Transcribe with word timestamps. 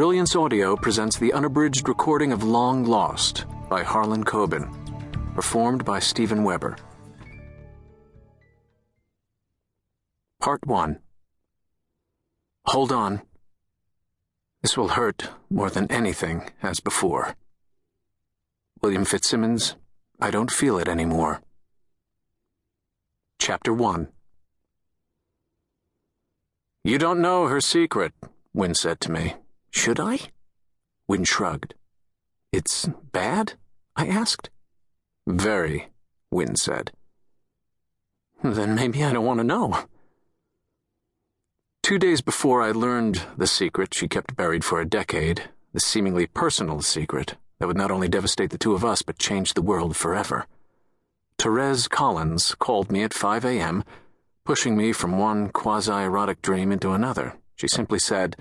Brilliance 0.00 0.34
Audio 0.34 0.76
presents 0.76 1.18
the 1.18 1.30
unabridged 1.34 1.86
recording 1.86 2.32
of 2.32 2.42
Long 2.42 2.86
Lost 2.86 3.44
by 3.68 3.82
Harlan 3.82 4.24
Coben, 4.24 4.64
performed 5.34 5.84
by 5.84 5.98
Steven 5.98 6.42
Weber. 6.42 6.76
Part 10.40 10.66
1 10.66 11.00
Hold 12.64 12.92
on. 12.92 13.20
This 14.62 14.74
will 14.74 14.88
hurt 14.88 15.28
more 15.50 15.68
than 15.68 15.92
anything 15.92 16.48
as 16.62 16.80
before. 16.80 17.34
William 18.80 19.04
Fitzsimmons, 19.04 19.76
I 20.18 20.30
don't 20.30 20.50
feel 20.50 20.78
it 20.78 20.88
anymore. 20.88 21.42
Chapter 23.38 23.74
1 23.74 24.08
You 26.84 26.96
don't 26.96 27.20
know 27.20 27.48
her 27.48 27.60
secret, 27.60 28.14
Win 28.54 28.74
said 28.74 28.98
to 29.02 29.12
me. 29.12 29.34
Should 29.70 30.00
I? 30.00 30.18
Win 31.08 31.24
shrugged. 31.24 31.74
It's 32.52 32.88
bad? 33.12 33.54
I 33.96 34.06
asked. 34.06 34.50
Very, 35.26 35.88
Win 36.30 36.56
said. 36.56 36.92
Then 38.42 38.74
maybe 38.74 39.04
I 39.04 39.12
don't 39.12 39.24
want 39.24 39.38
to 39.38 39.44
know. 39.44 39.84
Two 41.82 41.98
days 41.98 42.20
before 42.20 42.62
I 42.62 42.70
learned 42.70 43.22
the 43.36 43.46
secret 43.46 43.94
she 43.94 44.08
kept 44.08 44.36
buried 44.36 44.64
for 44.64 44.80
a 44.80 44.88
decade, 44.88 45.50
the 45.72 45.80
seemingly 45.80 46.26
personal 46.26 46.82
secret 46.82 47.36
that 47.58 47.66
would 47.66 47.76
not 47.76 47.90
only 47.90 48.08
devastate 48.08 48.50
the 48.50 48.58
two 48.58 48.74
of 48.74 48.84
us 48.84 49.02
but 49.02 49.18
change 49.18 49.54
the 49.54 49.62
world 49.62 49.96
forever. 49.96 50.46
Terese 51.38 51.88
Collins 51.88 52.54
called 52.54 52.90
me 52.90 53.02
at 53.02 53.14
5 53.14 53.44
a.m., 53.44 53.84
pushing 54.44 54.76
me 54.76 54.92
from 54.92 55.18
one 55.18 55.48
quasi 55.48 55.90
erotic 55.90 56.42
dream 56.42 56.70
into 56.72 56.92
another. 56.92 57.36
She 57.56 57.68
simply 57.68 57.98
said, 57.98 58.36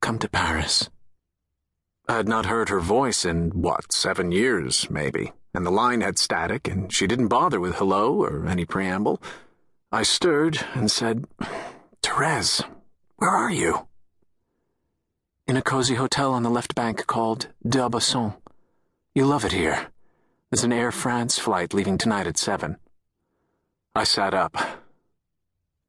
Come 0.00 0.18
to 0.18 0.28
Paris. 0.28 0.90
I 2.08 2.16
had 2.16 2.28
not 2.28 2.46
heard 2.46 2.68
her 2.68 2.80
voice 2.80 3.24
in, 3.24 3.50
what, 3.50 3.92
seven 3.92 4.30
years, 4.30 4.88
maybe, 4.88 5.32
and 5.52 5.66
the 5.66 5.72
line 5.72 6.02
had 6.02 6.18
static, 6.18 6.68
and 6.68 6.92
she 6.92 7.06
didn't 7.06 7.28
bother 7.28 7.58
with 7.58 7.76
hello 7.76 8.22
or 8.22 8.46
any 8.46 8.64
preamble. 8.64 9.20
I 9.90 10.02
stirred 10.04 10.64
and 10.74 10.90
said, 10.90 11.26
Terese, 12.02 12.64
where 13.16 13.30
are 13.30 13.50
you? 13.50 13.88
In 15.48 15.56
a 15.56 15.62
cozy 15.62 15.94
hotel 15.94 16.32
on 16.32 16.42
the 16.42 16.50
left 16.50 16.74
bank 16.74 17.06
called 17.06 17.48
D'Aubusson. 17.66 18.36
You 19.14 19.26
love 19.26 19.44
it 19.44 19.52
here. 19.52 19.88
There's 20.50 20.64
an 20.64 20.72
Air 20.72 20.92
France 20.92 21.38
flight 21.38 21.74
leaving 21.74 21.98
tonight 21.98 22.26
at 22.26 22.38
seven. 22.38 22.76
I 23.94 24.04
sat 24.04 24.34
up. 24.34 24.56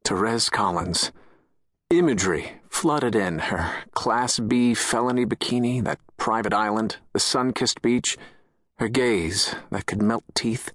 Terese 0.04 0.50
Collins. 0.50 1.12
Imagery 1.90 2.52
flooded 2.70 3.16
in 3.16 3.40
her 3.40 3.86
Class 3.94 4.40
B 4.40 4.74
felony 4.74 5.26
bikini, 5.26 5.82
that 5.86 6.00
private 6.18 6.54
island, 6.54 6.98
the 7.14 7.20
sun 7.20 7.54
kissed 7.54 7.82
beach, 7.82 8.18
her 8.76 8.90
gaze 8.90 9.56
that 9.72 9.86
could 9.86 10.02
melt 10.02 10.26
teeth. 10.36 10.74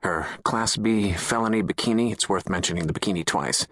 Her 0.00 0.26
Class 0.44 0.78
B 0.78 1.12
felony 1.12 1.62
bikini, 1.62 2.12
it's 2.12 2.30
worth 2.30 2.48
mentioning 2.48 2.86
the 2.86 2.94
bikini 2.94 3.26
twice. 3.26 3.66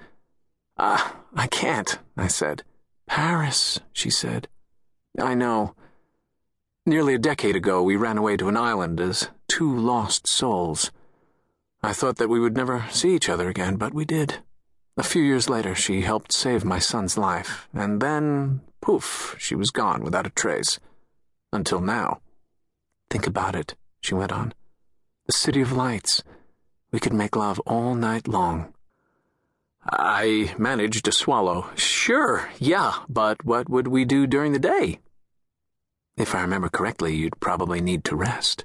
Ah, 0.77 1.15
uh, 1.15 1.17
I 1.35 1.47
can't, 1.47 1.99
I 2.15 2.27
said. 2.27 2.63
Paris, 3.07 3.81
she 3.95 4.11
said. 4.11 4.47
I 5.19 5.33
know. 5.33 5.75
Nearly 6.85 7.15
a 7.15 7.19
decade 7.19 7.57
ago, 7.57 7.83
we 7.83 7.97
ran 7.97 8.19
away 8.19 8.37
to 8.37 8.49
an 8.49 8.57
island 8.59 9.01
as 9.01 9.31
two 9.49 9.75
lost 9.75 10.29
souls. 10.29 10.91
I 11.83 11.95
thought 11.95 12.17
that 12.17 12.29
we 12.29 12.39
would 12.39 12.55
never 12.55 12.85
see 12.91 13.15
each 13.15 13.31
other 13.31 13.49
again, 13.49 13.77
but 13.77 13.95
we 13.95 14.05
did. 14.05 14.43
A 14.99 15.03
few 15.03 15.23
years 15.23 15.51
later, 15.51 15.75
she 15.75 16.01
helped 16.01 16.33
save 16.33 16.65
my 16.65 16.79
son's 16.79 17.19
life, 17.19 17.69
and 17.75 18.01
then, 18.01 18.62
poof, 18.81 19.37
she 19.39 19.55
was 19.55 19.71
gone 19.71 20.03
without 20.03 20.27
a 20.27 20.31
trace. 20.31 20.81
Until 21.53 21.81
now. 21.81 22.21
Think 23.11 23.27
about 23.27 23.55
it, 23.55 23.75
she 24.01 24.15
went 24.15 24.33
on. 24.33 24.55
The 25.27 25.33
City 25.33 25.61
of 25.61 25.73
Lights. 25.73 26.23
We 26.93 26.99
could 26.99 27.12
make 27.12 27.37
love 27.37 27.61
all 27.67 27.95
night 27.95 28.27
long. 28.27 28.73
I 29.85 30.55
managed 30.56 31.05
to 31.05 31.12
swallow. 31.12 31.69
Sure, 31.77 32.49
yeah, 32.59 32.95
but 33.09 33.45
what 33.45 33.69
would 33.69 33.89
we 33.89 34.05
do 34.06 34.27
during 34.27 34.53
the 34.53 34.59
day? 34.59 35.01
If 36.17 36.35
I 36.35 36.41
remember 36.41 36.71
correctly, 36.71 37.15
you'd 37.15 37.39
probably 37.39 37.83
need 37.83 38.03
to 38.05 38.17
rest. 38.17 38.65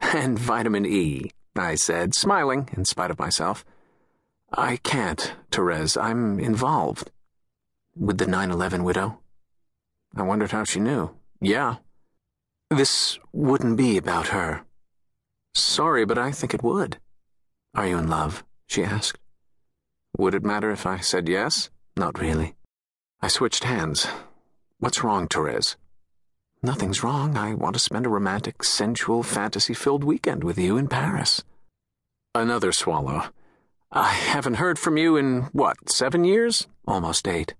And 0.00 0.38
vitamin 0.38 0.84
E, 0.84 1.30
I 1.54 1.76
said, 1.76 2.14
smiling 2.14 2.68
in 2.76 2.84
spite 2.84 3.10
of 3.12 3.18
myself. 3.18 3.64
I 4.52 4.76
can't, 4.76 5.34
Terese. 5.50 6.00
I'm 6.00 6.38
involved. 6.38 7.10
With 7.96 8.18
the 8.18 8.26
9 8.26 8.50
11 8.50 8.84
widow? 8.84 9.20
I 10.14 10.22
wondered 10.22 10.52
how 10.52 10.64
she 10.64 10.80
knew. 10.80 11.10
Yeah. 11.40 11.76
This 12.70 13.18
wouldn't 13.32 13.76
be 13.76 13.96
about 13.96 14.28
her. 14.28 14.64
Sorry, 15.54 16.04
but 16.04 16.18
I 16.18 16.30
think 16.32 16.54
it 16.54 16.62
would. 16.62 16.98
Are 17.74 17.86
you 17.86 17.98
in 17.98 18.08
love? 18.08 18.44
she 18.66 18.84
asked. 18.84 19.18
Would 20.18 20.34
it 20.34 20.44
matter 20.44 20.70
if 20.70 20.86
I 20.86 20.98
said 20.98 21.28
yes? 21.28 21.70
Not 21.96 22.20
really. 22.20 22.54
I 23.20 23.28
switched 23.28 23.64
hands. 23.64 24.06
What's 24.78 25.02
wrong, 25.02 25.28
Terese? 25.28 25.76
Nothing's 26.62 27.02
wrong. 27.02 27.36
I 27.36 27.54
want 27.54 27.74
to 27.74 27.80
spend 27.80 28.06
a 28.06 28.10
romantic, 28.10 28.64
sensual, 28.64 29.22
fantasy 29.22 29.74
filled 29.74 30.04
weekend 30.04 30.42
with 30.42 30.58
you 30.58 30.76
in 30.76 30.88
Paris. 30.88 31.44
Another 32.34 32.72
swallow. 32.72 33.24
I 33.92 34.08
haven't 34.08 34.54
heard 34.54 34.78
from 34.78 34.96
you 34.96 35.16
in, 35.16 35.42
what, 35.52 35.90
seven 35.90 36.24
years? 36.24 36.66
Almost 36.86 37.28
eight. 37.28 37.54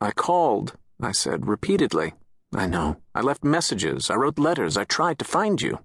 I 0.00 0.10
called, 0.10 0.76
I 1.00 1.12
said 1.12 1.46
repeatedly. 1.46 2.14
I 2.54 2.66
know. 2.66 2.98
I 3.14 3.20
left 3.20 3.44
messages. 3.44 4.10
I 4.10 4.14
wrote 4.14 4.38
letters. 4.38 4.76
I 4.76 4.84
tried 4.84 5.18
to 5.18 5.24
find 5.24 5.60
you. 5.60 5.80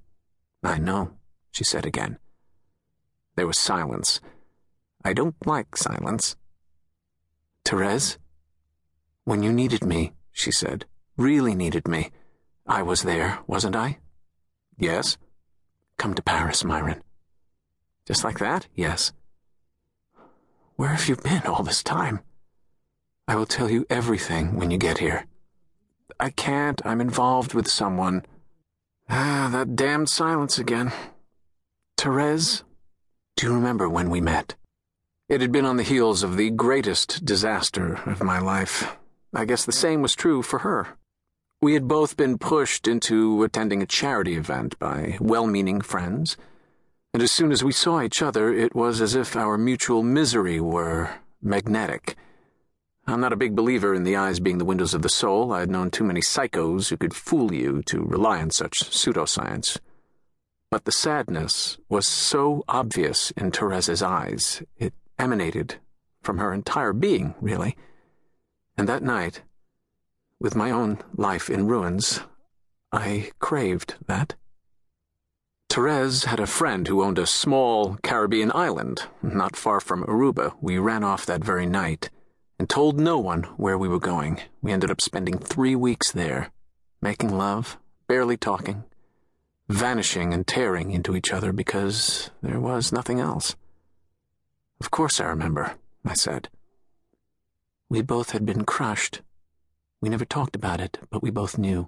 I 0.64 0.78
know, 0.78 1.12
she 1.52 1.64
said 1.64 1.86
again. 1.86 2.20
There 3.36 3.48
was 3.48 3.58
silence. 3.58 4.20
I 5.04 5.14
don't 5.14 5.36
like 5.46 5.78
silence. 5.78 6.36
Terese? 7.64 8.18
When 9.24 9.44
you 9.44 9.54
needed 9.54 9.86
me, 9.86 10.14
she 10.32 10.52
said, 10.52 10.86
really 11.16 11.56
needed 11.56 11.88
me, 11.88 12.12
I 12.66 12.82
was 12.82 13.04
there, 13.04 13.40
wasn't 13.48 13.76
I? 13.76 14.00
Yes. 14.78 15.18
Come 15.98 16.14
to 16.16 16.22
Paris, 16.22 16.64
Myron. 16.64 17.02
Just 18.06 18.24
like 18.24 18.40
that? 18.40 18.68
Yes. 18.76 19.14
Where 20.80 20.92
have 20.96 21.10
you 21.10 21.18
been 21.18 21.42
all 21.46 21.62
this 21.62 21.84
time? 21.84 22.22
I 23.28 23.36
will 23.36 23.46
tell 23.46 23.70
you 23.70 23.86
everything 23.90 24.56
when 24.56 24.72
you 24.72 24.78
get 24.78 25.00
here. 25.00 25.26
I 26.22 26.30
can't. 26.30 26.82
I'm 26.86 27.02
involved 27.02 27.54
with 27.54 27.68
someone. 27.68 28.26
Ah, 29.10 29.50
that 29.52 29.76
damned 29.76 30.08
silence 30.08 30.58
again. 30.58 30.94
Terese, 31.98 32.64
do 33.36 33.48
you 33.48 33.54
remember 33.54 33.90
when 33.90 34.10
we 34.10 34.22
met? 34.22 34.56
It 35.28 35.42
had 35.42 35.52
been 35.52 35.66
on 35.66 35.76
the 35.76 35.84
heels 35.84 36.24
of 36.24 36.38
the 36.38 36.50
greatest 36.50 37.26
disaster 37.26 38.00
of 38.06 38.24
my 38.24 38.40
life. 38.40 38.96
I 39.34 39.44
guess 39.44 39.66
the 39.66 39.74
same 39.74 40.02
was 40.02 40.16
true 40.16 40.42
for 40.42 40.60
her. 40.60 40.88
We 41.62 41.74
had 41.74 41.90
both 41.90 42.16
been 42.16 42.38
pushed 42.38 42.88
into 42.88 43.44
attending 43.44 43.82
a 43.82 43.86
charity 43.86 44.38
event 44.38 44.80
by 44.80 45.18
well 45.20 45.46
meaning 45.46 45.82
friends 45.82 46.38
and 47.14 47.24
as 47.24 47.32
soon 47.32 47.52
as 47.52 47.64
we 47.64 47.72
saw 47.72 48.02
each 48.02 48.22
other, 48.22 48.54
it 48.54 48.76
was 48.76 49.02
as 49.02 49.16
if 49.16 49.36
our 49.36 49.58
mutual 49.58 50.04
misery 50.04 50.60
were 50.60 51.10
magnetic. 51.42 52.16
I'm 53.08 53.22
not 53.22 53.34
a 53.34 53.38
big 53.38 53.56
believer 53.56 53.96
in 53.96 54.04
the 54.04 54.16
eyes 54.16 54.40
being 54.40 54.60
the 54.60 54.66
windows 54.66 54.94
of 54.94 55.02
the 55.02 55.10
soul. 55.10 55.52
I 55.52 55.62
had 55.62 55.72
known 55.72 55.90
too 55.90 56.04
many 56.04 56.22
psychos 56.22 56.90
who 56.90 56.98
could 56.98 57.16
fool 57.16 57.52
you 57.52 57.82
to 57.88 58.04
rely 58.04 58.40
on 58.40 58.52
such 58.52 58.82
pseudoscience. 58.82 59.80
But 60.70 60.86
the 60.86 60.92
sadness 60.92 61.80
was 61.90 62.06
so 62.06 62.64
obvious 62.68 63.32
in 63.32 63.52
Terese's 63.52 64.04
eyes, 64.04 64.62
it 64.78 64.94
emanated 65.18 65.78
from 66.22 66.38
her 66.38 66.54
entire 66.54 66.94
being, 66.94 67.34
really. 67.42 67.76
And 68.78 68.88
that 68.88 69.02
night, 69.02 69.42
with 70.40 70.56
my 70.56 70.70
own 70.70 71.00
life 71.16 71.50
in 71.50 71.68
ruins, 71.68 72.22
I 72.92 73.32
craved 73.40 73.96
that. 74.06 74.36
Terese 75.80 76.26
had 76.26 76.42
a 76.42 76.46
friend 76.46 76.86
who 76.90 77.02
owned 77.02 77.18
a 77.18 77.26
small 77.26 77.96
Caribbean 78.04 78.52
island, 78.54 79.04
not 79.22 79.56
far 79.56 79.80
from 79.80 80.04
Aruba. 80.04 80.54
We 80.60 80.78
ran 80.78 81.06
off 81.06 81.26
that 81.26 81.42
very 81.42 81.66
night 81.66 82.10
and 82.60 82.70
told 82.70 83.00
no 83.00 83.18
one 83.18 83.44
where 83.56 83.78
we 83.78 83.88
were 83.88 83.98
going. 83.98 84.42
We 84.62 84.74
ended 84.74 84.92
up 84.92 85.00
spending 85.00 85.38
three 85.40 85.78
weeks 85.78 86.12
there, 86.12 86.52
making 87.02 87.30
love, 87.38 87.78
barely 88.10 88.36
talking, 88.36 88.84
vanishing 89.70 90.34
and 90.34 90.46
tearing 90.46 90.92
into 90.92 91.16
each 91.16 91.32
other 91.32 91.54
because 91.54 92.30
there 92.42 92.60
was 92.60 92.92
nothing 92.92 93.22
else. 93.22 93.56
Of 94.82 94.92
course 94.92 95.22
I 95.22 95.28
remember, 95.28 95.76
I 96.04 96.14
said. 96.14 96.50
We 97.88 98.02
both 98.02 98.32
had 98.32 98.46
been 98.46 98.66
crushed. 98.66 99.22
We 100.02 100.10
never 100.10 100.26
talked 100.26 100.58
about 100.58 100.82
it, 100.82 101.00
but 101.10 101.24
we 101.24 101.30
both 101.30 101.58
knew. 101.58 101.88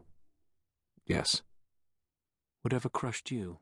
Yes. 1.05 1.41
Whatever 2.61 2.87
crushed 2.87 3.31
you? 3.31 3.57